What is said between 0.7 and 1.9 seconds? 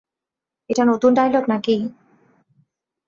এটা নতুন ডায়লগ নাকি?